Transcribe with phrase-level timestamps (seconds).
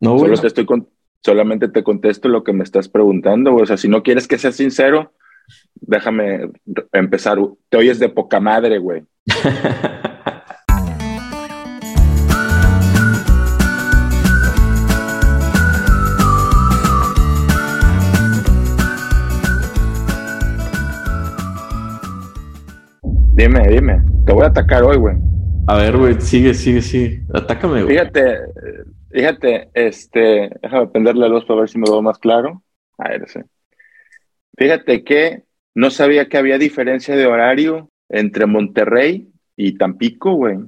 [0.00, 0.26] No, güey.
[0.26, 0.88] Solo te estoy con-
[1.24, 3.62] solamente te contesto lo que me estás preguntando, güey.
[3.62, 5.12] O sea, si no quieres que sea sincero,
[5.74, 6.50] déjame
[6.92, 7.38] empezar.
[7.68, 9.02] Te oyes de poca madre, güey.
[23.34, 24.02] Dime, dime.
[24.24, 25.16] Te voy a atacar hoy, güey.
[25.66, 27.22] A ver, güey, sigue, sigue, sigue.
[27.34, 27.94] Atácame, güey.
[27.96, 28.38] Fíjate,
[29.10, 32.62] fíjate, este, déjame prender la luz para ver si me veo más claro.
[32.98, 33.40] A ver, sí.
[34.56, 35.42] Fíjate que
[35.74, 40.58] no sabía que había diferencia de horario entre Monterrey y Tampico, güey.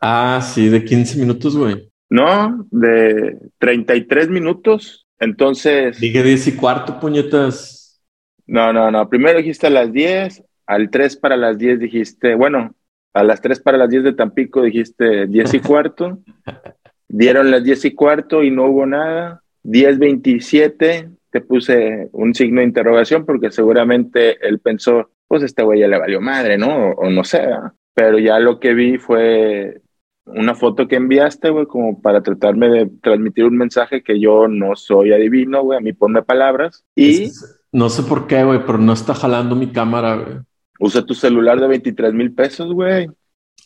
[0.00, 1.90] Ah, sí, de 15 minutos, güey.
[2.10, 5.06] No, de 33 minutos.
[5.18, 8.02] Entonces, Dije 10 y cuarto, puñetas.
[8.46, 9.08] no, no, no.
[9.08, 12.74] Primero dijiste a las 10, al 3 para las 10 dijiste, bueno,
[13.14, 16.18] a las 3 para las 10 de Tampico dijiste 10 y cuarto.
[17.16, 19.42] Dieron las 10 y cuarto y no hubo nada.
[19.62, 25.86] 10.27, te puse un signo de interrogación porque seguramente él pensó, pues este güey ya
[25.88, 26.90] le valió madre, ¿no?
[26.90, 27.46] O, o no sé.
[27.94, 29.80] Pero ya lo que vi fue
[30.26, 34.74] una foto que enviaste, güey, como para tratarme de transmitir un mensaje que yo no
[34.74, 36.84] soy adivino, güey, a mí ponme palabras.
[36.96, 37.30] Y
[37.72, 40.38] No sé por qué, güey, pero no está jalando mi cámara, güey.
[40.80, 43.06] usa tu celular de 23 mil pesos, güey.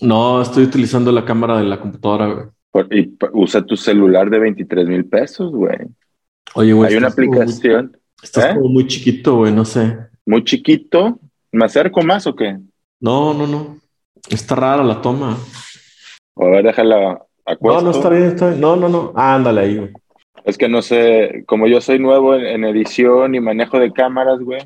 [0.01, 2.47] No, estoy utilizando la cámara de la computadora, güey.
[2.71, 5.79] Por- Y usa tu celular de 23 mil pesos, güey.
[6.55, 6.91] Oye, güey.
[6.91, 8.55] Hay una estás como aplicación Estás ¿Eh?
[8.57, 9.97] como muy chiquito, güey, no sé.
[10.27, 11.19] muy chiquito.
[11.53, 12.59] ¿Me acerco más o qué?
[13.01, 13.79] No, no, no.
[14.29, 15.37] Está rara la toma.
[16.37, 17.83] A ver, déjala No, acuesto.
[17.83, 18.61] no, está bien, está bien.
[18.61, 19.13] No, no, no.
[19.15, 19.93] Ah, ándale ahí, güey.
[20.45, 24.41] Es que no sé, como yo soy nuevo en, en edición y manejo de cámaras,
[24.41, 24.61] güey.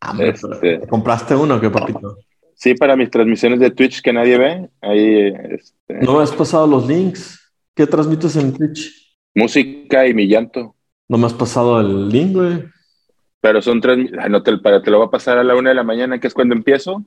[0.00, 0.80] Ah, Este.
[0.88, 2.18] ¿Compraste uno qué, papito?
[2.54, 6.86] Sí, para mis transmisiones de Twitch que nadie ve, ahí este, No has pasado los
[6.86, 7.39] links.
[7.74, 9.10] ¿Qué transmites en Twitch?
[9.34, 10.74] música y mi llanto.
[11.08, 12.64] No me has pasado el link, güey.
[13.40, 15.70] Pero son tres, ay, no te, para, te lo voy a pasar a la una
[15.70, 17.04] de la mañana, que es cuando empiezo.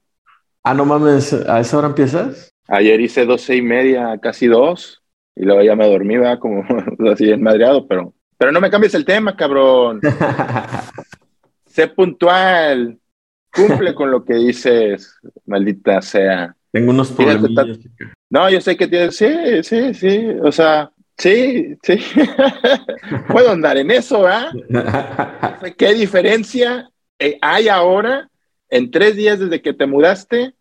[0.64, 2.54] Ah, no mames, ¿a esa hora empiezas?
[2.68, 5.04] Ayer hice doce y media, casi dos,
[5.36, 6.40] y luego ya me dormí, ¿verdad?
[6.40, 6.64] Como
[7.12, 10.02] así enmadreado, pero, pero no me cambies el tema, cabrón.
[11.68, 13.00] Sé puntual.
[13.52, 16.56] Cumple con lo que dices, maldita sea.
[16.74, 17.80] Tengo unos Fíjate, problemillas.
[18.32, 19.28] No, yo sé que tienes, sí,
[19.62, 22.00] sí, sí, o sea, sí, sí.
[23.30, 24.52] Puedo andar en eso, ¿ah?
[25.78, 26.90] ¿Qué diferencia
[27.20, 28.28] eh, hay ahora
[28.70, 30.56] en tres días desde que te mudaste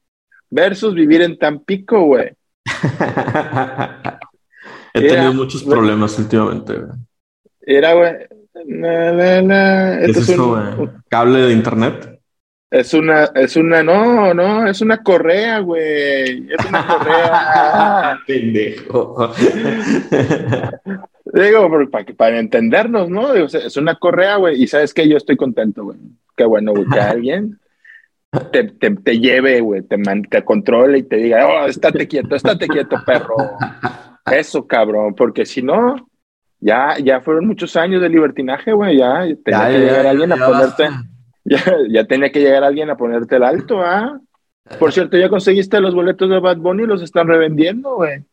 [0.51, 2.33] versus vivir en Tampico, güey?
[4.95, 6.93] He Era- tenido muchos problemas últimamente, güey.
[7.63, 8.13] Era, güey.
[8.55, 11.03] ¿Qué esto es es, eso, un-?
[11.09, 12.12] ¿Cable de internet?
[12.73, 16.49] Es una, es una, no, no, es una correa, güey.
[16.51, 18.19] Es una correa.
[18.27, 19.33] Pendejo.
[21.35, 23.33] Digo, para, para entendernos, ¿no?
[23.33, 24.63] Digo, es una correa, güey.
[24.63, 25.99] Y sabes que yo estoy contento, güey.
[26.37, 27.59] Qué bueno, güey, que alguien
[28.51, 32.35] te, te, te lleve, güey, te, man- te controle y te diga, oh, estate quieto,
[32.37, 33.37] estate quieto, perro.
[34.31, 36.09] Eso, cabrón, porque si no,
[36.59, 38.97] ya, ya fueron muchos años de libertinaje, güey.
[38.97, 41.05] Ya tenía que llegar alguien a ya ponerte, basta.
[41.53, 44.21] Ya, ya tenía que llegar alguien a ponerte el alto, ¿ah?
[44.79, 48.25] Por cierto, ya conseguiste los boletos de Bad Bunny, los están revendiendo, güey.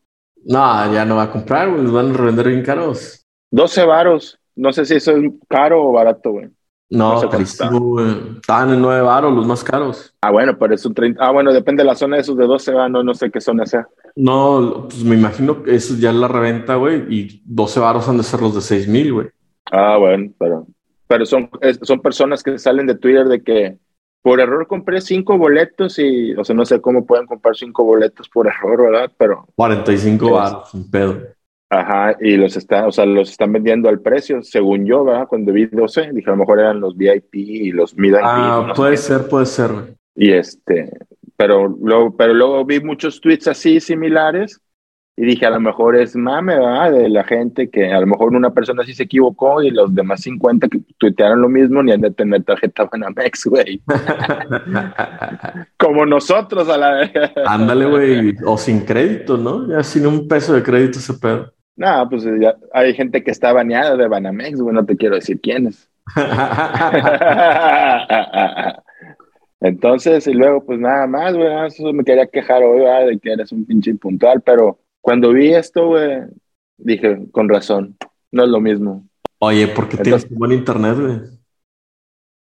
[0.45, 1.83] No, ya no va a comprar, güey.
[1.83, 3.25] Los van a revender bien caros.
[3.51, 4.39] 12 varos.
[4.55, 6.49] No sé si eso es caro o barato, güey.
[6.91, 8.15] No, No sé carísimo, güey.
[8.35, 10.13] Estaban en 9 baros, los más caros.
[10.21, 11.23] Ah, bueno, pero es un 30.
[11.23, 13.41] Ah, bueno, depende de la zona de esos de 12, ah, no, no sé qué
[13.41, 13.87] zona sea.
[14.15, 17.05] No, pues me imagino que eso ya es la reventa, güey.
[17.09, 19.27] Y 12 baros han de ser los de 6 mil, güey.
[19.71, 20.67] Ah, bueno, pero,
[21.09, 21.49] pero son,
[21.81, 23.77] son personas que salen de Twitter de que
[24.21, 28.29] por error compré cinco boletos y, o sea, no sé cómo pueden comprar cinco boletos
[28.29, 29.11] por error, ¿verdad?
[29.17, 30.31] Pero, 45 Sí.
[30.31, 31.17] baros, un pedo.
[31.71, 35.27] ajá, y los están, o sea, los están vendiendo al precio, según yo, ¿verdad?
[35.27, 38.73] Cuando vi 12, dije, a lo mejor eran los VIP y los mid Ah, no
[38.73, 38.97] puede qué.
[38.97, 39.71] ser, puede ser.
[40.15, 40.91] Y este,
[41.37, 44.59] pero luego, pero luego vi muchos tweets así similares
[45.21, 46.93] y dije, a lo mejor es mame, ¿verdad?
[46.93, 50.21] De la gente que a lo mejor una persona sí se equivocó y los demás
[50.21, 53.81] 50 que tuitearon lo mismo ni han de tener tarjeta Banamex, güey.
[55.77, 57.11] Como nosotros a la
[57.45, 58.33] Ándale, güey.
[58.45, 59.67] O sin crédito, ¿no?
[59.67, 61.51] Ya sin un peso de crédito ese pedo.
[61.75, 65.41] No, pues ya hay gente que está baneada de Banamex, güey, no te quiero decir
[65.41, 65.91] quiénes.
[69.59, 73.07] Entonces, y luego, pues nada más, güey, eso me quería quejar hoy, ¿verdad?
[73.07, 76.19] de que eres un pinche impuntual, pero cuando vi esto, güey,
[76.77, 77.95] dije, con razón,
[78.31, 79.05] no es lo mismo.
[79.39, 81.19] Oye, ¿por qué tienes Entonces- buen internet, güey?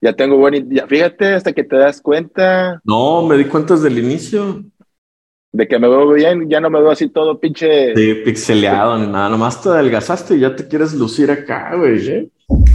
[0.01, 3.87] Ya tengo buen, ya, fíjate, hasta que te das cuenta, No, me di cuenta desde
[3.87, 4.63] el inicio.
[5.55, 7.95] de que me veo bien, ya no me veo así todo pinche.
[7.95, 12.07] Sí, pixeleado ni nada, nomás te adelgazaste y ya te quieres lucir acá, güey.
[12.09, 12.29] ¿eh?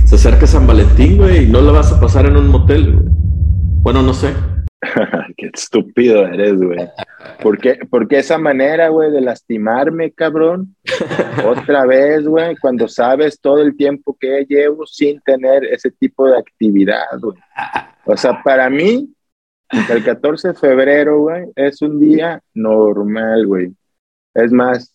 [0.06, 3.06] Se acerca San Valentín, güey, y no lo vas a pasar en un motel, güey.
[3.82, 4.32] Bueno, no sé.
[5.36, 6.88] qué estúpido eres, güey.
[7.42, 7.78] ¿Por qué,
[8.18, 10.76] esa manera, güey, de lastimarme, cabrón?
[11.44, 16.38] Otra vez, güey, cuando sabes todo el tiempo que llevo sin tener ese tipo de
[16.38, 17.38] actividad, güey.
[18.04, 19.12] O sea, para mí,
[19.90, 23.74] el 14 de febrero, güey, es un día normal, güey.
[24.34, 24.94] Es más,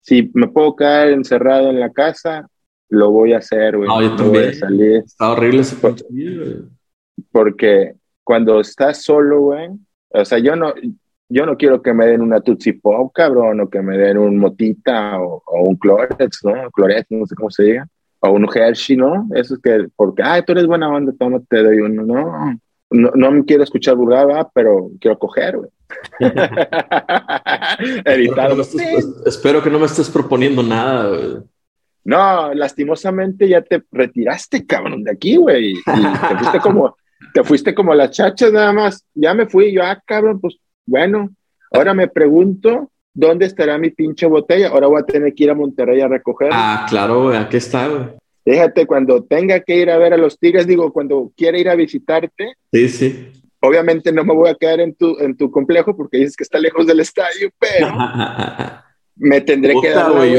[0.00, 2.46] si me puedo caer encerrado en la casa,
[2.88, 3.88] lo voy a hacer, güey.
[3.88, 4.54] No, yo también.
[4.54, 5.02] salir.
[5.04, 5.76] Está horrible ese
[7.30, 7.94] Porque
[8.28, 9.70] cuando estás solo, güey,
[10.10, 10.74] o sea, yo no,
[11.30, 14.36] yo no quiero que me den una Tootsie Pop, cabrón, o que me den un
[14.36, 16.70] Motita o, un Clorex, ¿no?
[16.70, 17.88] Clorex, no sé cómo se diga.
[18.20, 19.26] O un Hershey, ¿no?
[19.34, 22.02] Eso es que, porque, ay, tú eres buena onda, toma, te doy uno.
[22.02, 22.60] No,
[22.90, 25.70] no, no me quiero escuchar vulgar, pero quiero coger, güey.
[28.04, 28.62] Espero,
[29.24, 31.38] espero que no me estés proponiendo nada, güey.
[32.04, 35.70] No, lastimosamente ya te retiraste, cabrón, de aquí, güey.
[35.70, 36.94] Y te fuiste como,
[37.34, 39.04] te fuiste como las chachas nada más.
[39.14, 40.56] Ya me fui, yo, ah, cabrón, pues
[40.86, 41.30] bueno.
[41.70, 44.68] Ahora me pregunto, ¿dónde estará mi pinche botella?
[44.68, 46.50] Ahora voy a tener que ir a Monterrey a recoger.
[46.52, 48.04] Ah, claro, güey, aquí está, güey.
[48.44, 51.74] Fíjate, cuando tenga que ir a ver a los Tigres, digo, cuando quiera ir a
[51.74, 52.54] visitarte.
[52.72, 53.32] Sí, sí.
[53.60, 56.58] Obviamente no me voy a quedar en tu, en tu complejo porque dices que está
[56.58, 57.88] lejos del estadio, pero
[59.16, 60.36] me tendré que dar güey,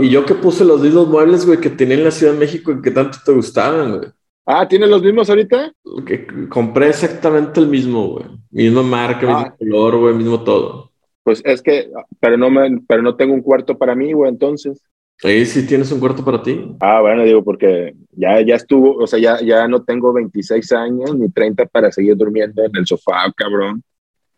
[0.00, 2.72] y, yo, que puse los mismos muebles, güey, que tenía en la Ciudad de México
[2.72, 4.10] y que tanto te gustaban, güey.
[4.50, 5.74] Ah, ¿tienes los mismos ahorita?
[6.06, 8.24] Que compré exactamente el mismo, güey.
[8.50, 9.54] Misma marca, mismo ah.
[9.58, 10.90] color, güey, mismo todo.
[11.22, 14.82] Pues es que, pero no me, pero no tengo un cuarto para mí, güey, entonces.
[15.18, 16.74] Sí, sí tienes un cuarto para ti.
[16.80, 21.14] Ah, bueno, digo, porque ya, ya estuvo, o sea, ya, ya no tengo 26 años
[21.14, 23.82] ni 30 para seguir durmiendo en el sofá, cabrón.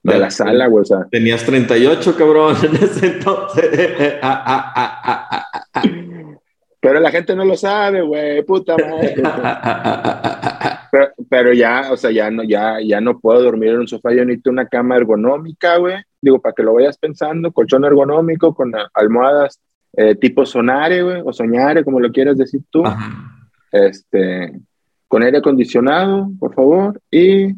[0.02, 1.06] De la sala, güey, o sea.
[1.08, 3.70] Tenías 38, cabrón, en ese entonces.
[4.22, 4.42] Ah,
[4.74, 5.82] ah, ah,
[6.80, 9.22] pero la gente no lo sabe, güey, puta madre.
[11.28, 14.24] pero, ya, o sea, ya no, ya, ya no puedo dormir en un sofá, yo
[14.24, 15.96] necesito una cama ergonómica, güey.
[16.20, 19.60] Digo, para que lo vayas pensando, colchón ergonómico con almohadas
[19.92, 22.82] eh, tipo sonare, güey, o soñare, como lo quieras decir tú.
[23.72, 24.58] Este,
[25.06, 27.54] con aire acondicionado, por favor, y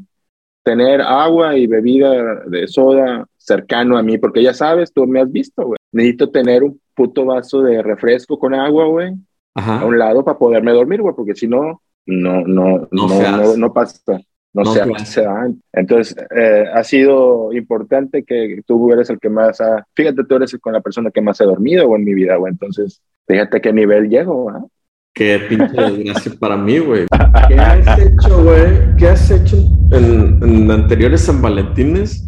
[0.64, 5.30] tener agua y bebida de soda cercano a mí, porque ya sabes, tú me has
[5.30, 5.76] visto, güey.
[5.92, 9.14] Necesito tener un puto vaso de refresco con agua, güey,
[9.54, 13.72] a un lado para poderme dormir, güey, porque si no, no, no, no, no, no,
[13.72, 14.20] pasa.
[14.54, 15.24] No, se hace.
[15.72, 20.56] Entonces, eh, ha sido importante que tú eres el que más ha, fíjate, tú eres
[20.60, 22.52] con la persona que más ha dormido güey, en mi vida, güey.
[22.52, 24.64] Entonces, fíjate qué nivel llego, ¿ah?
[25.14, 27.06] Qué pinche desgracia para mí, güey.
[27.48, 28.96] ¿Qué has hecho, güey?
[28.96, 29.56] ¿Qué has hecho
[29.90, 32.26] en, en anteriores San Valentines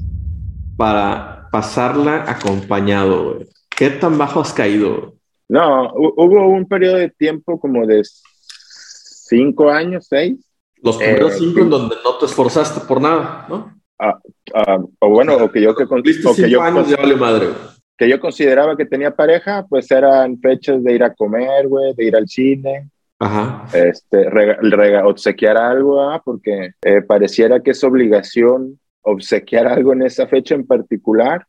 [0.77, 3.47] para pasarla acompañado, güey?
[3.71, 5.15] ¿Qué tan bajo has caído?
[5.49, 10.35] No, hubo un periodo de tiempo como de cinco años, seis.
[10.83, 13.73] Los primeros eh, cinco en donde no te esforzaste por nada, ¿no?
[14.01, 14.19] Ah,
[14.53, 17.51] ah, o bueno, o que yo que, que yo vale madre.
[17.97, 22.05] que yo consideraba que tenía pareja, pues eran fechas de ir a comer, güey, de
[22.05, 22.91] ir al cine,
[23.21, 23.65] Ajá.
[23.73, 26.21] Este, rega, obsequiar algo, ¿ah?
[26.25, 31.47] porque eh, pareciera que es obligación obsequiar algo en esa fecha en particular.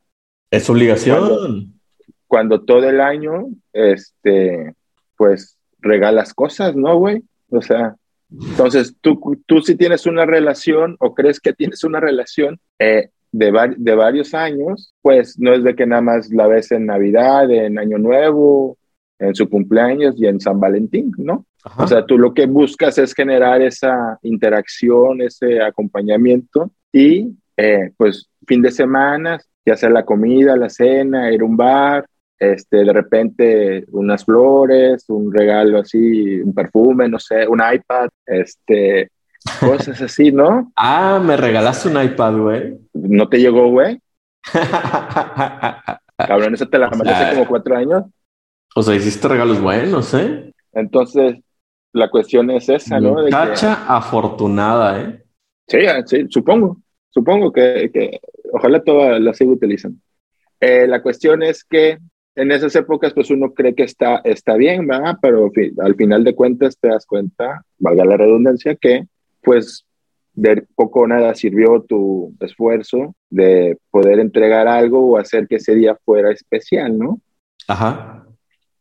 [0.51, 1.75] Es obligación
[2.27, 4.73] cuando todo el año, este,
[5.17, 7.23] pues regalas cosas, ¿no, güey?
[7.49, 7.95] O sea,
[8.29, 13.75] entonces tú, tú si tienes una relación o crees que tienes una relación eh, de,
[13.77, 17.77] de varios años, pues no es de que nada más la ves en Navidad, en
[17.77, 18.77] Año Nuevo,
[19.19, 21.45] en su cumpleaños y en San Valentín, ¿no?
[21.77, 28.29] O sea, tú lo que buscas es generar esa interacción, ese acompañamiento y eh, pues
[28.47, 32.05] fin de semana, ya sea la comida, la cena, ir a un bar,
[32.37, 39.09] este, de repente unas flores, un regalo así, un perfume, no sé, un iPad, este,
[39.59, 40.71] cosas así, ¿no?
[40.77, 42.77] ah, me regalaste un iPad, güey.
[42.93, 43.99] ¿No te llegó, güey?
[46.17, 48.03] Cabrón, eso te la mandé hace como cuatro años.
[48.75, 50.51] O sea, hiciste regalos buenos, ¿eh?
[50.73, 51.37] Entonces,
[51.93, 53.13] la cuestión es esa, ¿no?
[53.13, 55.23] Muchacha afortunada, ¿eh?
[55.67, 56.77] Sí, sí, supongo.
[57.15, 58.19] Supongo que, que
[58.51, 59.97] ojalá toda la siga utilizando.
[60.59, 61.97] Eh, la cuestión es que
[62.35, 65.15] en esas épocas pues uno cree que está, está bien, ¿verdad?
[65.21, 69.05] Pero al final de cuentas te das cuenta, valga la redundancia, que
[69.41, 69.85] pues
[70.33, 75.73] de poco o nada sirvió tu esfuerzo de poder entregar algo o hacer que ese
[75.73, 77.21] día fuera especial, ¿no?
[77.69, 78.27] Ajá.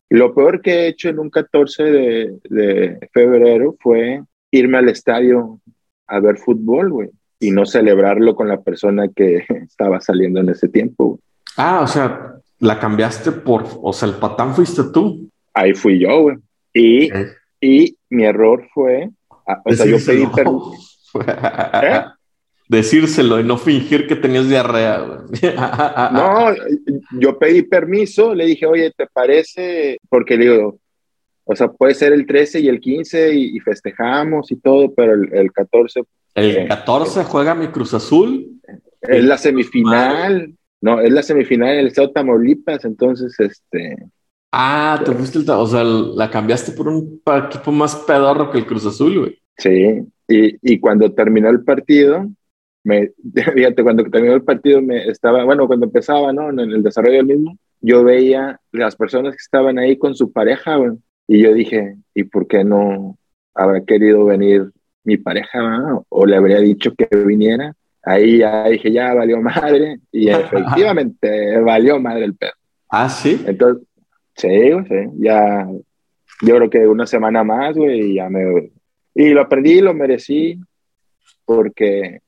[0.08, 5.60] Lo peor que he hecho en un 14 de, de febrero fue irme al estadio
[6.08, 7.10] a ver fútbol, güey,
[7.40, 11.20] y no celebrarlo con la persona que estaba saliendo en ese tiempo.
[11.56, 15.28] Ah, o sea, la cambiaste por, o sea, el patán fuiste tú.
[15.52, 16.36] Ahí fui yo, güey.
[16.72, 17.10] Y,
[17.60, 19.10] y mi error fue,
[19.46, 20.72] ah, o sea, yo pedí permiso.
[21.82, 22.04] ¿Eh?
[22.66, 24.98] Decírselo y no fingir que tenías diarrea.
[26.12, 26.54] no,
[27.20, 29.98] yo pedí permiso, le dije, oye, ¿te parece?
[30.08, 30.78] Porque le digo,
[31.44, 35.52] o sea, puede ser el 13 y el 15 y, festejamos y todo, pero el,
[35.52, 36.00] 14.
[36.34, 38.60] El 14 eh, juega mi Cruz Azul.
[39.00, 40.54] Es la semifinal.
[40.80, 43.96] No, es la semifinal en el estado de Tamaulipas, entonces, este.
[44.52, 48.66] Ah, te fuiste, el, o sea, la cambiaste por un equipo más pedorro que el
[48.66, 49.38] Cruz Azul, güey.
[49.56, 52.28] Sí, y, y cuando terminó el partido,
[52.84, 53.12] me,
[53.54, 56.50] fíjate, cuando terminó el partido, me estaba, bueno, cuando empezaba, ¿no?
[56.50, 60.76] En el desarrollo del mismo, yo veía las personas que estaban ahí con su pareja,
[60.76, 60.92] güey,
[61.26, 63.18] y yo dije, ¿y por qué no
[63.54, 64.70] habrá querido venir
[65.04, 67.75] mi pareja, o le habría dicho que viniera?
[68.04, 72.52] ahí ya dije, ya valió madre, y efectivamente valió madre el pedo.
[72.88, 73.42] Ah, sí.
[73.46, 73.87] Entonces,
[74.37, 75.66] sí, sí, ya,
[76.42, 78.70] yo creo que una semana más, güey, y ya me,
[79.14, 80.58] y lo aprendí, lo merecí,
[81.44, 82.20] porque,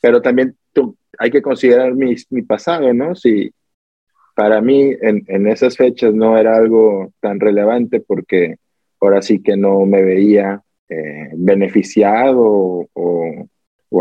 [0.00, 3.14] pero también tú, hay que considerar mi, mi pasado, ¿no?
[3.14, 3.52] Si
[4.34, 8.56] para mí en, en esas fechas no era algo tan relevante porque
[8.98, 13.48] ahora sí que no me veía eh, beneficiado o,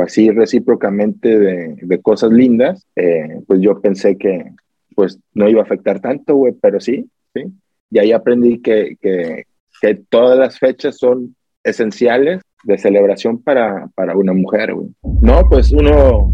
[0.02, 4.52] así recíprocamente de, cosas lindas, eh, pues yo pensé que
[4.96, 7.44] pues no iba a afectar tanto, güey, pero sí, sí.
[7.92, 9.44] Y ahí aprendí que, que,
[9.82, 14.90] que, todas las fechas son esenciales de celebración para, para una mujer, güey.
[15.22, 16.32] No, pues uno,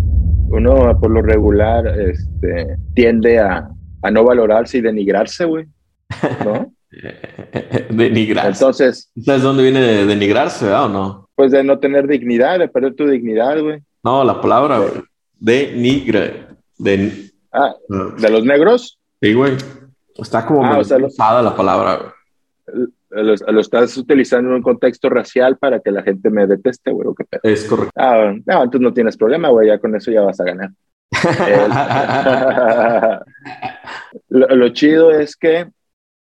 [0.49, 3.69] uno por lo regular este, tiende a,
[4.01, 5.65] a no valorarse y denigrarse, güey,
[6.45, 6.71] ¿no?
[7.89, 8.49] Denigrarse.
[8.49, 9.11] Entonces.
[9.23, 11.29] ¿Sabes dónde viene de denigrarse, ¿verdad o no?
[11.35, 13.81] Pues de no tener dignidad, de perder tu dignidad, güey.
[14.03, 15.03] No, la palabra, güey.
[15.39, 16.47] Denigre.
[16.77, 17.31] De...
[17.51, 18.99] Ah, ¿de los negros?
[19.21, 19.53] Sí, güey.
[20.15, 22.87] Está como ah, usada la palabra, güey.
[23.09, 27.07] Lo, estás utilizando en un contexto racial para que la gente me deteste, güey.
[27.41, 27.93] Es correcto.
[27.95, 29.69] Ah, no, entonces no tienes problema, güey.
[29.69, 30.69] Ya con eso ya vas a ganar.
[34.29, 35.69] lo, chido es que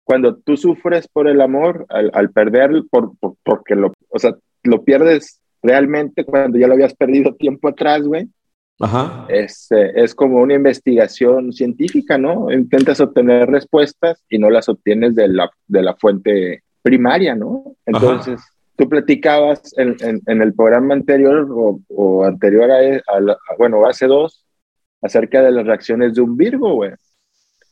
[0.06, 4.84] cuando tú sufres por el amor, al, al perder, por, porque lo, o sea, lo
[4.84, 8.28] pierdes realmente cuando ya lo habías perdido tiempo atrás, güey.
[8.78, 9.26] Ajá.
[9.28, 12.52] Es, eh, es como una investigación científica, ¿no?
[12.52, 17.64] Intentas obtener respuestas y no las obtienes de la, de la fuente primaria, ¿no?
[17.84, 18.40] Entonces,
[18.76, 24.46] tú platicabas en, en, el programa anterior o, o anterior a, a, bueno, hace dos,
[25.02, 26.92] acerca de las reacciones de un Virgo, güey.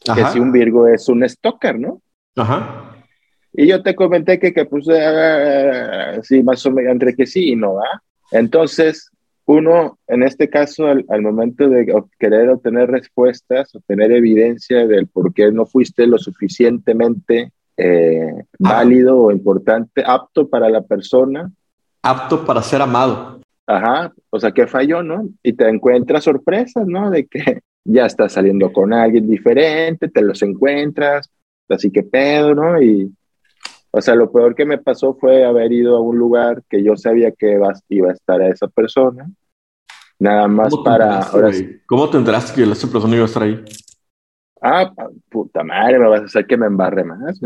[0.01, 2.01] Que si un Virgo es un stalker, ¿no?
[2.37, 2.97] Ajá.
[3.53, 7.53] Y yo te comenté que, que puse uh, sí, más o menos entre que sí
[7.53, 8.03] y no, ¿ah?
[8.33, 9.13] Entonces,
[9.47, 11.87] uno, en este caso, al, momento de
[12.19, 19.31] querer obtener respuestas, obtener evidencia del por qué no fuiste lo suficientemente eh, válido o
[19.31, 21.53] importante, apto para la persona.
[22.03, 23.41] Apto para ser amado.
[23.67, 25.29] Ajá, o sea, que falló, ¿no?
[25.43, 27.11] Y te encuentras sorpresas, ¿no?
[27.11, 31.31] De que ya estás saliendo con alguien diferente, te los encuentras,
[31.69, 32.81] así que pedo, ¿no?
[32.83, 33.13] Y,
[33.91, 36.97] o sea, lo peor que me pasó fue haber ido a un lugar que yo
[36.97, 39.31] sabía que iba, a estar a esa persona,
[40.19, 41.21] nada más para...
[41.21, 41.51] Ahora
[41.87, 43.65] ¿Cómo te enteraste que esa persona iba a estar ahí?
[44.61, 44.93] Ah,
[45.31, 47.41] puta madre, me vas a hacer que me embarre más.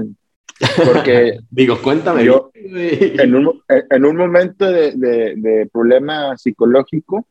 [0.87, 1.39] Porque...
[1.51, 2.25] Digo, cuéntame.
[2.25, 7.27] Yo, en un, en un momento de, de, problema psicológico,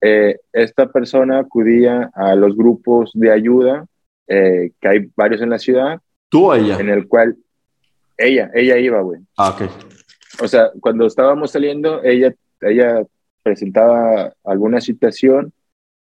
[0.00, 3.86] eh, esta persona acudía a los grupos de ayuda,
[4.26, 6.78] eh, que hay varios en la ciudad, ¿Tú o ella?
[6.78, 7.36] En el cual
[8.16, 9.20] ella, ella iba, güey.
[9.36, 9.70] Ah, ok.
[10.42, 13.02] O sea, cuando estábamos saliendo, ella, ella
[13.42, 15.52] presentaba alguna situación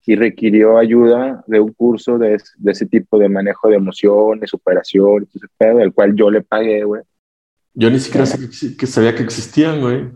[0.04, 5.28] y requirió ayuda de un curso de, de ese tipo de manejo de emociones, superación,
[5.34, 7.02] ese pedo, el cual yo le pagué, güey.
[7.74, 10.10] Yo ni siquiera sabía que existían, güey.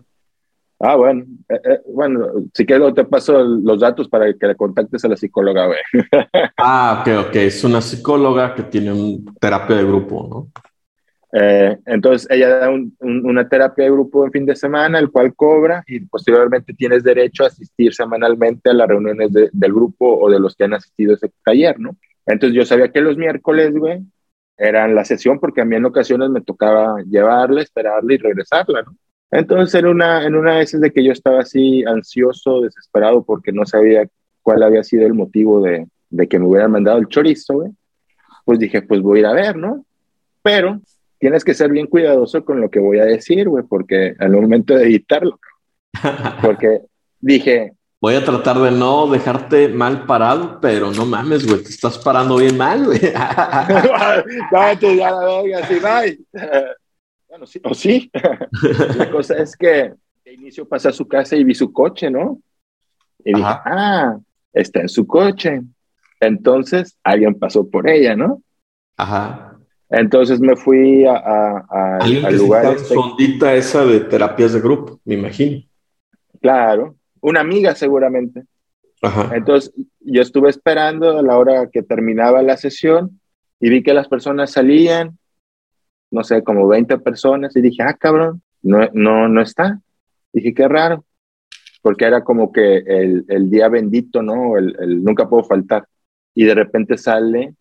[0.78, 5.04] Ah, bueno, eh, eh, bueno, si quieres te paso los datos para que le contactes
[5.04, 5.78] a la psicóloga, güey.
[6.58, 10.62] ah, ok, ok, es una psicóloga que tiene un terapia de grupo, ¿no?
[11.32, 15.82] Eh, entonces ella da una terapia de grupo en fin de semana, el cual cobra
[15.86, 20.54] y posteriormente tienes derecho a asistir semanalmente a las reuniones del grupo o de los
[20.54, 21.96] que han asistido a ese taller, ¿no?
[22.26, 24.02] Entonces yo sabía que los miércoles, güey,
[24.56, 28.92] eran la sesión porque a mí en ocasiones me tocaba llevarla, esperarla y regresarla, ¿no?
[29.30, 33.52] Entonces, en una, en una de esas de que yo estaba así ansioso, desesperado, porque
[33.52, 34.06] no sabía
[34.42, 37.70] cuál había sido el motivo de, de que me hubieran mandado el chorizo, güey,
[38.44, 39.84] pues dije, pues voy a ir a ver, ¿no?
[40.42, 40.80] Pero
[41.18, 44.74] tienes que ser bien cuidadoso con lo que voy a decir, güey, porque al momento
[44.74, 45.40] de editarlo,
[46.42, 46.82] porque
[47.20, 51.96] dije, Voy a tratar de no dejarte mal parado, pero no mames, güey, te estás
[51.98, 53.00] parando bien mal, güey.
[53.10, 53.66] Ya
[55.10, 56.18] la verga, sí, bye.
[57.36, 58.10] Bueno, sí, o sí.
[58.96, 59.92] La cosa es que
[60.24, 62.40] de inicio pasé a su casa y vi su coche, ¿no?
[63.22, 64.16] Y dije, ah,
[64.54, 65.60] está en su coche.
[66.18, 68.42] Entonces, alguien pasó por ella, ¿no?
[68.96, 69.58] Ajá.
[69.90, 72.74] Entonces me fui a, a, al lugar.
[72.74, 72.94] Este...
[72.94, 75.62] sondita esa de terapias de grupo, me imagino.
[76.40, 78.44] Claro, una amiga seguramente.
[79.02, 79.36] Ajá.
[79.36, 83.20] Entonces yo estuve esperando a la hora que terminaba la sesión
[83.60, 85.18] y vi que las personas salían,
[86.10, 89.80] no sé, como 20 personas, y dije, ah, cabrón, no, no, no está.
[90.32, 91.04] Dije, qué raro,
[91.82, 94.56] porque era como que el, el día bendito, ¿no?
[94.56, 95.86] El, el, nunca puedo faltar.
[96.34, 97.54] Y de repente sale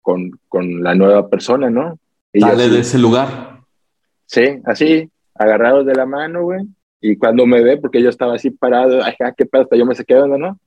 [0.00, 1.98] con, con la nueva persona, ¿no?
[2.32, 3.60] Y sale de ese lugar.
[4.26, 6.66] Sí, así, agarrados de la mano, güey.
[7.00, 9.94] Y cuando me ve, porque yo estaba así parado, ay, qué pedo, hasta yo me
[9.94, 10.58] saqué ¿no?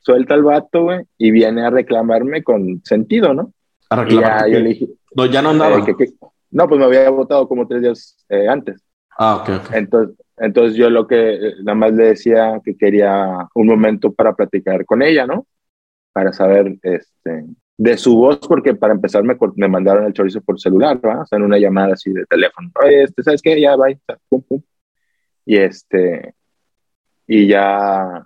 [0.00, 3.52] Suelta el vato, güey, y viene a reclamarme con sentido, ¿no?
[3.90, 4.40] A reclamar.
[4.40, 5.78] Ya, yo le dije, no, ya no andaba.
[5.78, 6.12] Eh, que, que,
[6.50, 8.82] no, pues me había votado como tres días eh, antes.
[9.18, 9.74] Ah, ok, ok.
[9.74, 14.34] Entonces, entonces yo lo que eh, nada más le decía que quería un momento para
[14.34, 15.46] platicar con ella, ¿no?
[16.12, 17.44] Para saber este,
[17.76, 21.22] de su voz, porque para empezar me, me mandaron el chorizo por celular, ¿va?
[21.22, 22.70] O sea, en una llamada así de teléfono.
[22.82, 23.60] Oye, este, ¿sabes qué?
[23.60, 23.86] Ya va,
[24.28, 24.62] pum, pum.
[25.44, 26.34] Y este,
[27.26, 28.24] y ya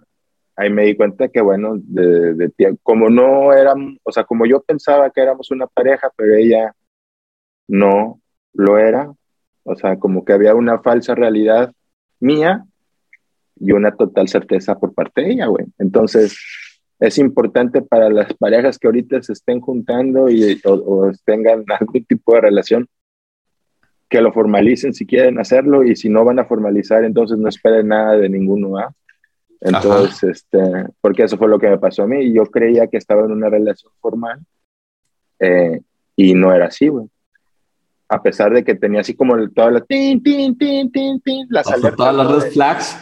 [0.61, 4.61] ahí me di cuenta que, bueno, de, de, como no éramos, o sea, como yo
[4.61, 6.75] pensaba que éramos una pareja, pero ella
[7.67, 8.21] no
[8.53, 9.11] lo era,
[9.63, 11.73] o sea, como que había una falsa realidad
[12.19, 12.67] mía
[13.57, 15.65] y una total certeza por parte de ella, güey.
[15.79, 16.39] Entonces,
[16.99, 22.05] es importante para las parejas que ahorita se estén juntando y, o, o tengan algún
[22.05, 22.87] tipo de relación,
[24.11, 27.89] que lo formalicen si quieren hacerlo y si no van a formalizar, entonces no esperen
[27.89, 28.77] nada de ninguno.
[28.77, 28.93] ¿ah?
[29.61, 30.33] Entonces, Ajá.
[30.33, 32.33] este, porque eso fue lo que me pasó a mí.
[32.33, 34.41] Yo creía que estaba en una relación formal
[35.39, 35.81] eh,
[36.17, 37.07] y no era así, güey.
[38.09, 41.47] A pesar de que tenía así como el, todas las tin, tin, tin, tin, tin,
[41.51, 42.97] las o sea, todas las red flags,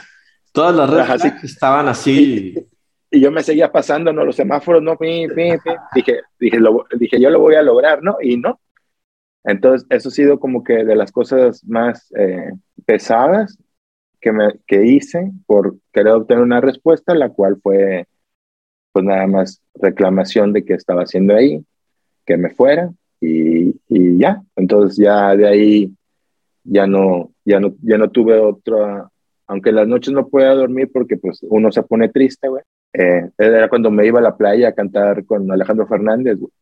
[0.53, 1.47] todas las red Ajá, flags sí.
[1.47, 2.55] estaban así.
[3.11, 4.25] Y, y, yo me seguía pasando, ¿no?
[4.25, 4.99] Los semáforos, ¿no?
[4.99, 5.77] Pin, pin, pin.
[5.95, 8.19] Dije, dije, lo, dije, yo lo voy a lograr, ¿no?
[8.21, 8.61] Y no.
[9.45, 12.51] Entonces, eso ha sido como que de las cosas más eh,
[12.85, 13.57] pesadas
[14.21, 18.07] que, me, que hice por querer obtener una respuesta, la cual fue,
[18.93, 21.65] pues nada más reclamación de que estaba haciendo ahí,
[22.27, 24.43] que me fuera y, y ya.
[24.57, 25.93] Entonces, ya de ahí
[26.65, 29.09] ya no, ya no, ya no tuve otra,
[29.47, 32.63] aunque las noches no podía dormir porque pues uno se pone triste, güey.
[32.93, 36.53] Eh, era cuando me iba a la playa a cantar con Alejandro Fernández, güey.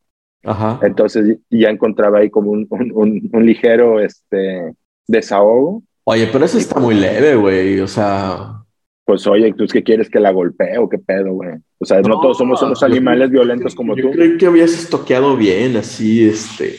[0.45, 0.79] Ajá.
[0.83, 4.75] Entonces ya encontraba ahí como un, un, un, un, ligero este,
[5.09, 5.83] desahogo.
[6.09, 7.81] Oye, pero eso está muy leve, güey.
[7.81, 8.63] O sea.
[9.05, 11.57] Pues oye, ¿tú qué quieres que la golpee o qué pedo, güey?
[11.79, 14.09] O sea, no, no todos somos unos animales violentos que, como yo tú.
[14.09, 16.77] Yo creo que habías estoqueado bien, así, este.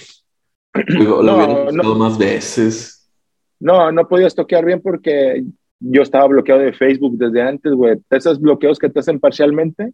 [0.88, 3.10] Lo, lo no, no, más veces.
[3.60, 5.44] No, no podía estoquear bien porque
[5.80, 7.98] yo estaba bloqueado de Facebook desde antes, güey.
[8.10, 9.94] Esos bloqueos que te hacen parcialmente,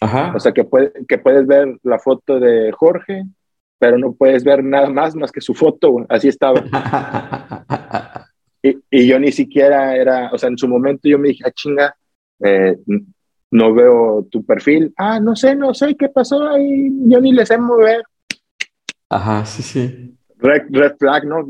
[0.00, 0.32] Ajá.
[0.34, 3.22] O sea, que, puede, que puedes ver la foto de Jorge,
[3.78, 6.06] pero no puedes ver nada más más que su foto, güey.
[6.08, 6.60] así estaba.
[8.62, 11.50] y, y, yo ni siquiera era, o sea, en su momento yo me dije, ah,
[11.50, 11.96] chinga,
[12.40, 12.76] eh,
[13.50, 14.92] no veo tu perfil.
[14.96, 18.02] Ah, no sé, no sé qué pasó ahí, yo ni les sé mover.
[19.08, 20.16] Ajá, sí, sí.
[20.38, 21.46] Red, red flag, ¿no?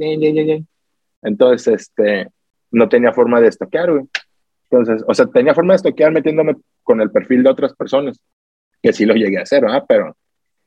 [1.23, 2.29] Entonces, este,
[2.73, 4.05] no tenía forma de estoquear, güey.
[4.69, 8.19] Entonces, o sea, tenía forma de estoquear metiéndome con el perfil de otras personas
[8.83, 9.85] que sí lo llegué a hacer, ¿verdad?
[9.87, 10.17] Pero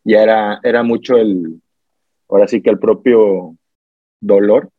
[0.06, 1.62] ya era, era mucho el,
[2.30, 3.58] ahora sí que el propio
[4.22, 4.70] dolor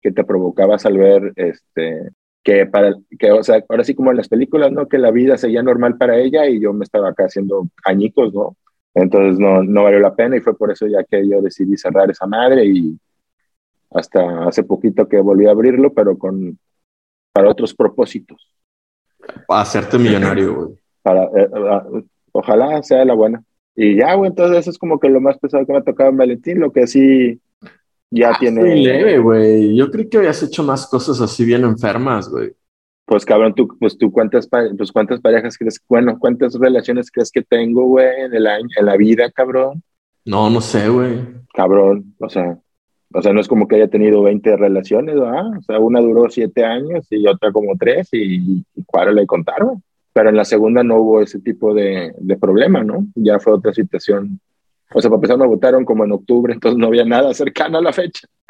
[0.00, 2.10] que te provocabas al ver, este,
[2.42, 4.88] que para, que, o sea, ahora sí como en las películas, ¿no?
[4.88, 8.56] Que la vida seguía normal para ella y yo me estaba acá haciendo añicos, ¿no?
[8.94, 12.10] Entonces no, no valió la pena y fue por eso ya que yo decidí cerrar
[12.10, 12.98] esa madre y
[13.90, 16.58] hasta hace poquito que volví a abrirlo, pero con,
[17.32, 18.50] para otros propósitos.
[19.46, 20.78] Para hacerte millonario, güey.
[21.02, 23.42] Para, eh, ojalá sea la buena.
[23.76, 26.10] Y ya, güey, entonces eso es como que lo más pesado que me ha tocado
[26.10, 27.40] en Valentín, lo que sí
[28.10, 28.60] ya ah, tiene.
[28.60, 29.76] Muy leve, güey.
[29.76, 32.52] Yo creo que habías hecho más cosas así bien enfermas, güey.
[33.06, 37.42] Pues cabrón, tú, pues tú cuántas, pues cuántas parejas crees, bueno, cuántas relaciones crees que
[37.42, 39.82] tengo, güey, en el año, en la vida, cabrón.
[40.24, 41.18] No, no sé, güey.
[41.52, 42.56] Cabrón, o sea,
[43.12, 45.58] o sea, no es como que haya tenido 20 relaciones, ¿verdad?
[45.58, 49.82] O sea, una duró 7 años y otra como 3 y, y cuál le contaron
[50.12, 53.06] pero en la segunda no hubo ese tipo de, de, problema, ¿no?
[53.14, 54.40] Ya fue otra situación.
[54.92, 57.82] O sea, para empezar me votaron como en octubre, entonces no había nada cercano a
[57.82, 58.26] la fecha.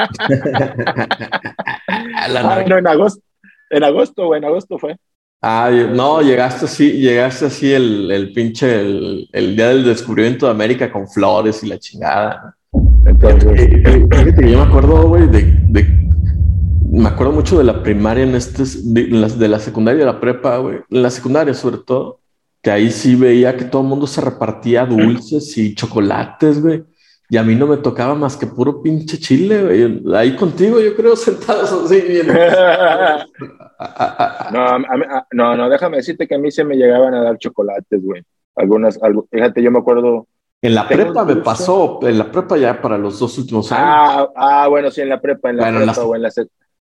[2.28, 3.22] la ah, no, en agosto,
[3.68, 4.96] en agosto o en agosto fue.
[5.42, 10.52] Ah, no, llegaste así, llegaste así el, el pinche, el, el, día del descubrimiento de
[10.52, 12.56] América con flores y la chingada.
[13.06, 13.70] Entonces,
[14.10, 16.08] fíjate yo me acuerdo, güey, de, de,
[16.90, 20.58] me acuerdo mucho de la primaria en este, de, de la secundaria de la prepa,
[20.58, 22.20] güey, en la secundaria sobre todo,
[22.62, 26.84] que ahí sí veía que todo el mundo se repartía dulces y chocolates, güey.
[27.32, 30.14] Y a mí no me tocaba más que puro pinche chile, güey.
[30.16, 32.00] Ahí contigo, yo creo, sentados así.
[32.00, 32.26] Bien.
[34.52, 34.78] no,
[35.32, 38.22] no, no, déjame decirte que a mí se me llegaban a dar chocolates, güey.
[38.56, 38.98] Algunas,
[39.30, 40.26] fíjate, yo me acuerdo.
[40.60, 43.86] En la prepa me pasó, en la prepa ya para los dos últimos años.
[43.88, 46.30] Ah, ah bueno, sí, en la prepa, en la prepa o en la,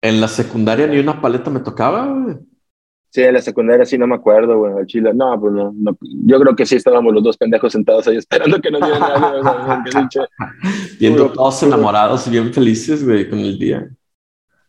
[0.03, 2.37] en la secundaria ni una paleta me tocaba, güey.
[3.11, 5.13] Sí, en la secundaria sí no me acuerdo, güey, el chile.
[5.13, 8.61] No, pues no, no, Yo creo que sí estábamos los dos pendejos sentados ahí esperando
[8.61, 9.43] que nos dieran algo.
[10.99, 13.91] Viendo todos enamorados y bien felices, güey, con el día.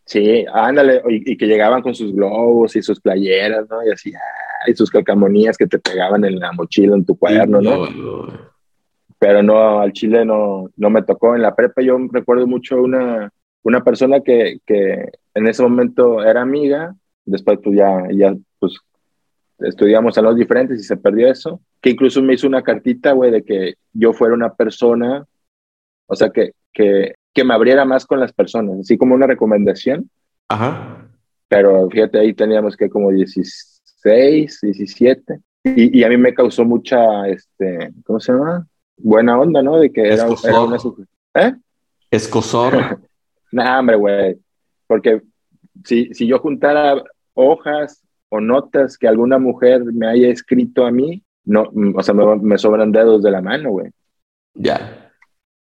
[0.06, 3.86] Sí, ándale, y, que llegaban con sus globos y sus playeras, ¿no?
[3.86, 4.12] Y así,
[4.66, 7.88] y sus calcamonías que te pegaban en la mochila, en tu cuaderno, ¿no?
[9.20, 11.36] Pero no, al chile no, no me tocó.
[11.36, 16.42] En la prepa yo recuerdo mucho una, una persona que, que en ese momento era
[16.42, 18.78] amiga después pues ya, ya pues
[19.60, 23.32] estudiamos a los diferentes y se perdió eso, que incluso me hizo una cartita, güey,
[23.32, 25.26] de que yo fuera una persona,
[26.08, 30.10] o sea, que, que, que me abriera más con las personas, así como una recomendación.
[30.50, 31.08] Ajá.
[31.48, 37.28] Pero fíjate, ahí teníamos que como 16, 17, y, y a mí me causó mucha,
[37.28, 38.68] este, ¿cómo se llama?
[38.98, 39.78] Buena onda, ¿no?
[39.78, 40.78] De que era, era una...
[41.36, 41.54] ¿Eh?
[42.10, 43.00] Escosor.
[43.52, 44.38] nah, hombre, güey,
[44.88, 45.22] porque
[45.84, 51.24] si, si yo juntara hojas o notas que alguna mujer me haya escrito a mí,
[51.44, 53.92] no, mm, o sea, me, sobran dedos de la mano, güey.
[54.54, 55.12] Ya.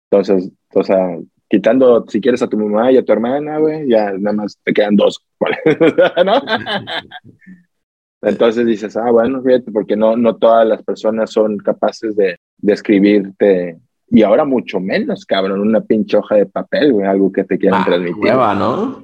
[0.10, 1.17] Entonces, o sea,
[1.50, 4.74] quitando, si quieres, a tu mamá y a tu hermana, güey, ya nada más te
[4.74, 5.26] quedan dos.
[6.26, 6.34] ¿No?
[8.21, 12.74] Entonces dices, ah, bueno, fíjate, porque no, no todas las personas son capaces de, de
[12.74, 13.80] escribirte,
[14.13, 17.82] y ahora mucho menos, cabrón, una pinche hoja de papel, güey, algo que te quieran
[17.82, 18.34] ah, transmitir.
[18.34, 19.04] ¿no?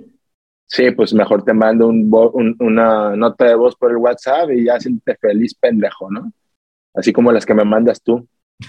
[0.68, 4.80] Sí, pues mejor te mando un, una nota de voz por el WhatsApp y ya
[4.80, 6.32] siente feliz pendejo, ¿no?
[6.94, 8.28] Así como las que me mandas tú.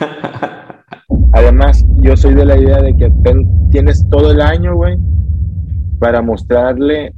[1.33, 3.11] Además, yo soy de la idea de que
[3.71, 4.97] tienes todo el año, güey,
[5.99, 7.15] para mostrarle,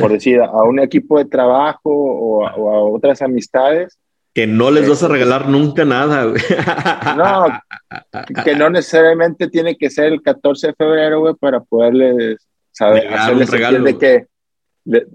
[0.00, 3.98] por decir, a un equipo de trabajo o a, otras amistades.
[4.34, 6.42] Que no les vas a regalar nunca nada, güey.
[7.16, 7.46] No,
[8.44, 13.50] que no necesariamente tiene que ser el 14 de febrero, güey, para poderles saber hacerles
[13.50, 13.82] regalo.
[13.82, 14.26] De que,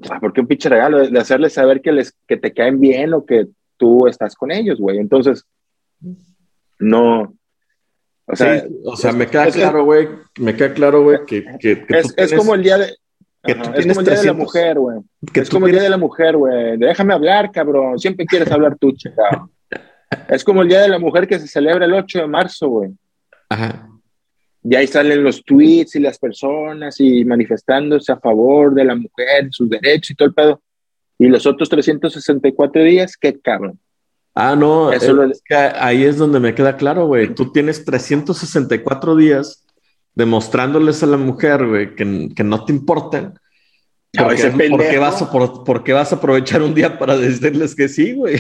[0.10, 1.08] ah, ¿por qué un pinche regalo?
[1.08, 3.48] De hacerles saber que, les, que te caen bien o que
[3.78, 4.98] tú estás con ellos, güey.
[4.98, 5.46] Entonces,
[6.80, 7.36] no.
[8.26, 10.08] O sea, o sea me queda claro, güey,
[10.40, 12.96] me queda claro, güey, que, que, es, es, como el día de...
[13.44, 15.00] es como el día de la mujer, güey.
[15.34, 16.78] Es como el día de la mujer, güey.
[16.78, 18.00] Déjame hablar, cabrón.
[18.00, 19.48] Siempre quieres hablar tú, chica.
[20.30, 22.92] es como el día de la mujer que se celebra el 8 de marzo, güey.
[23.50, 23.91] Ajá
[24.64, 29.48] y ahí salen los tweets y las personas y manifestándose a favor de la mujer,
[29.52, 30.62] sus derechos y todo el pedo.
[31.18, 33.80] Y los otros 364 días, qué cabrón.
[34.34, 37.34] Ah, no, Eso es, que ahí es donde me queda claro, güey.
[37.34, 39.66] Tú tienes 364 días
[40.16, 43.34] demostrándoles a la mujer, güey, que, que no te importan
[44.14, 48.14] ¿Por qué, vas a, por, qué vas a aprovechar un día para decirles que sí,
[48.14, 48.36] güey?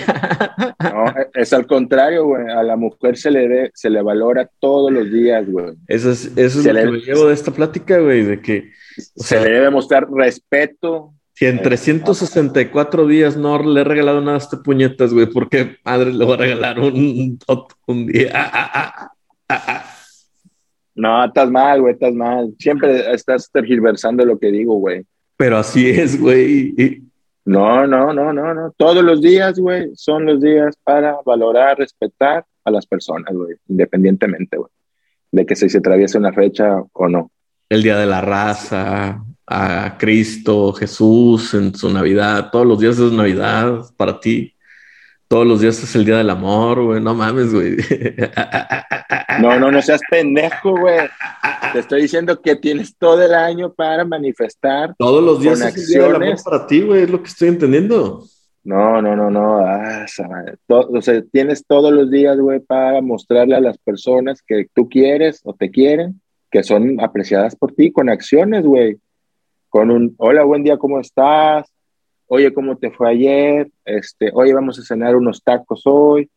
[0.83, 2.45] No, es al contrario, güey.
[2.49, 5.73] A la mujer se le, se le valora todos los días, güey.
[5.87, 8.71] Eso es, eso es lo que me llevo de esta plática, güey, de que...
[9.15, 11.13] se le debe mostrar respeto.
[11.35, 15.77] Si en 364 días no le he regalado nada a este puñetas, güey, ¿por qué
[15.85, 17.39] madre le voy a regalar un,
[17.87, 19.09] un, día?
[20.95, 22.53] no, estás mal, güey, estás mal.
[22.59, 25.05] Siempre estás tergiversando lo que digo, güey.
[25.41, 27.01] Pero así es, güey.
[27.45, 28.71] No, no, no, no, no.
[28.77, 34.57] Todos los días, güey, son los días para valorar, respetar a las personas, güey, independientemente,
[34.57, 34.69] güey,
[35.31, 37.31] de que se, se atraviese una fecha o no.
[37.69, 43.11] El día de la raza, a Cristo, Jesús en su Navidad, todos los días es
[43.11, 44.53] Navidad para ti.
[45.31, 46.99] Todos los días es el día del amor, güey.
[46.99, 47.77] No mames, güey.
[49.41, 51.07] No, no, no seas pendejo, güey.
[51.71, 54.93] Te estoy diciendo que tienes todo el año para manifestar.
[54.97, 57.03] Todos los días es el día del amor para ti, güey.
[57.03, 58.25] Es lo que estoy entendiendo.
[58.65, 59.59] No, no, no, no.
[59.65, 60.05] Ah,
[60.67, 65.39] o sea, tienes todos los días, güey, para mostrarle a las personas que tú quieres
[65.45, 68.97] o te quieren, que son apreciadas por ti, con acciones, güey.
[69.69, 71.71] Con un, hola, buen día, ¿cómo estás?
[72.33, 73.69] Oye, ¿cómo te fue ayer?
[73.83, 76.29] Este, oye, vamos a cenar unos tacos hoy.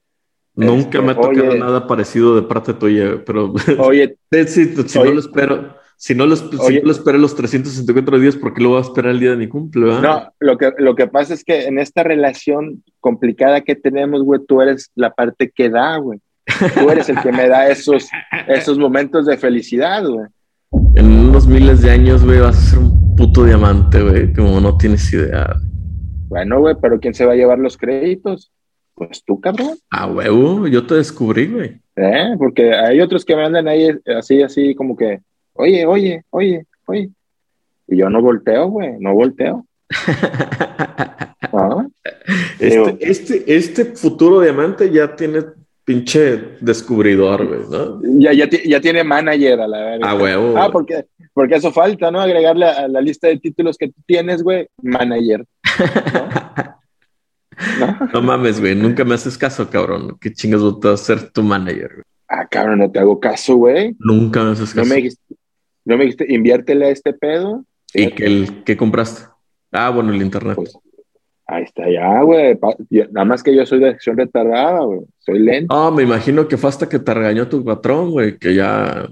[0.56, 5.20] Nunca me ha este, tocado nada parecido de parte tuya, pero oye, si, no lo
[5.20, 8.78] espero, Si no, los, si no lo esperé los 364 días, ¿por qué lo voy
[8.78, 9.86] a esperar el día de mi cumple?
[10.00, 14.40] No, lo que, lo que pasa es que en esta relación complicada que tenemos, güey,
[14.46, 16.18] tú eres la parte que da, güey.
[16.74, 18.08] Tú eres el que me da esos,
[18.48, 20.26] esos momentos de felicidad, güey.
[20.96, 24.76] En unos miles de años, güey, vas a ser un puto diamante, güey, como no
[24.76, 25.54] tienes idea.
[26.28, 28.52] Bueno, güey, pero ¿quién se va a llevar los créditos?
[28.94, 29.76] Pues tú, cabrón.
[29.90, 31.80] Ah, huevo, yo te descubrí, güey.
[31.96, 32.34] ¿Eh?
[32.38, 35.20] Porque hay otros que me andan ahí así, así como que,
[35.52, 37.10] oye, oye, oye, oye.
[37.86, 39.66] Y yo no volteo, güey, no volteo.
[41.52, 41.86] ¿Ah?
[42.58, 45.42] este, este, este futuro diamante ya tiene
[45.84, 48.00] pinche descubridor, güey, ¿no?
[48.18, 50.10] Ya, ya, ya, tiene manager a la verga.
[50.10, 50.54] Ah, huevo.
[50.56, 52.20] Ah, porque, porque eso falta, ¿no?
[52.20, 55.44] Agregarle a la lista de títulos que tú tienes, güey, manager.
[57.78, 58.08] ¿No?
[58.12, 58.22] ¿No?
[58.22, 60.16] mames, güey, nunca me haces caso, cabrón.
[60.20, 62.04] ¿Qué chingas voy a ser tu manager, güey?
[62.28, 63.94] Ah, cabrón, no te hago caso, güey.
[63.98, 64.82] Nunca me haces caso.
[64.82, 65.36] No me dijiste,
[65.84, 67.64] no me dijiste inviértele a este pedo.
[67.92, 69.28] ¿Y qué, el, qué compraste?
[69.70, 70.56] Ah, bueno, el internet.
[70.56, 70.76] Pues,
[71.46, 72.58] ahí está ya, güey.
[73.10, 75.00] Nada más que yo soy de acción retardada, güey.
[75.18, 75.74] Soy lento.
[75.74, 79.08] Ah, me imagino que fue hasta que te regañó tu patrón, güey, que ya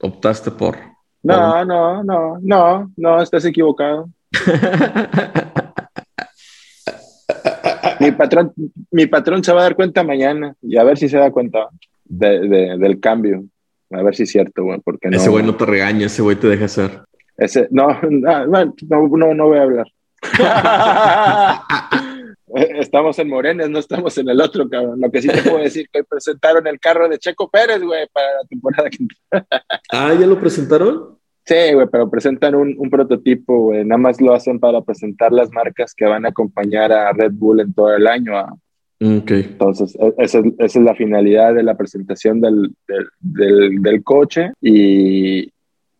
[0.00, 0.76] optaste por.
[1.22, 4.08] No, no, no, no, no, estás equivocado.
[8.00, 8.52] mi patrón,
[8.90, 11.68] mi patrón se va a dar cuenta mañana y a ver si se da cuenta
[12.04, 13.44] del cambio.
[13.90, 16.48] A ver si es cierto, güey, porque Ese güey no te regaña, ese güey te
[16.48, 17.02] deja hacer.
[17.36, 19.86] Ese, no, no, no, no voy a hablar.
[22.80, 25.00] estamos en Morenes, no estamos en el otro, cabrón.
[25.00, 28.26] Lo que sí te puedo decir que presentaron el carro de Checo Pérez, güey, para
[28.26, 28.98] la temporada que
[29.92, 31.18] Ah, ¿ya lo presentaron?
[31.44, 33.84] Sí, güey, pero presentan un, un, prototipo, güey.
[33.84, 37.60] Nada más lo hacen para presentar las marcas que van a acompañar a Red Bull
[37.60, 38.36] en todo el año.
[38.36, 38.54] Ah.
[39.00, 39.40] Okay.
[39.40, 44.04] Entonces, e, esa es, esa es, la finalidad de la presentación del, del, del, del
[44.04, 45.51] coche y,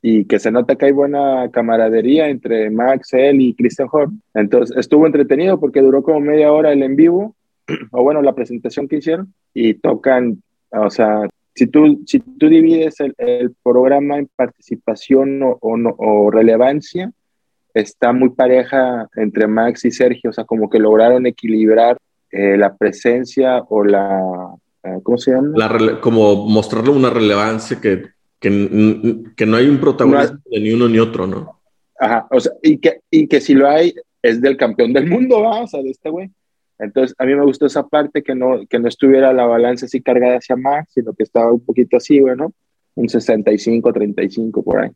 [0.03, 4.21] y, que se nota que hay buena camaradería entre Max, él y Christian Horn.
[4.35, 7.37] Entonces, estuvo entretenido porque duró como media hora el en vivo,
[7.93, 12.99] o bueno, la presentación que hicieron, y tocan, o sea, si tú, si tú divides
[13.01, 17.13] el, el programa en participación o, o, no, o, relevancia,
[17.75, 21.99] está muy pareja entre Max y Sergio, o sea, como que lograron equilibrar
[22.31, 25.53] eh, la presencia o la, eh, ¿cómo se llama?
[25.55, 28.07] La como mostrarle una relevancia que,
[28.43, 31.61] que, que no hay un protagonista no, de ni uno ni otro, ¿no?
[31.99, 35.43] Ajá, o sea, y que, y que si lo hay, es del campeón del mundo,
[35.43, 35.61] ¿va?
[35.61, 36.31] o sea, de este güey.
[36.79, 40.03] Entonces, a mí me gustó esa parte que no, que no estuviera la balanza así
[40.03, 42.53] cargada hacia Max, sino que estaba un poquito así, bueno,
[42.97, 44.91] un 65, 35 por ahí.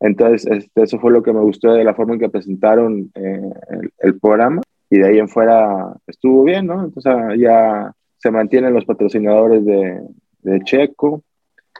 [0.00, 3.50] Entonces, este, eso fue lo que me gustó de la forma en que presentaron eh,
[3.70, 4.62] el, el, programa.
[4.88, 6.84] Y de ahí en fuera estuvo bien, ¿no?
[6.84, 10.00] Entonces, ya se mantienen los patrocinadores de,
[10.42, 11.22] de Checo.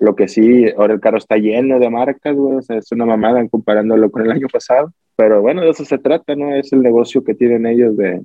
[0.01, 2.57] Lo que sí, ahora el carro está lleno de marcas, güey.
[2.57, 4.93] O sea, es una mamada comparándolo con el año pasado.
[5.17, 6.55] Pero bueno, de eso se trata, ¿no?
[6.55, 8.23] Es el negocio que tienen ellos de,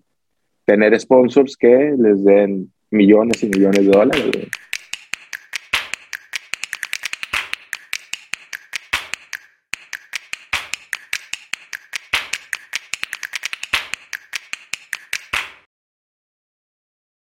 [0.65, 4.31] tener sponsors que les den millones y millones de dólares.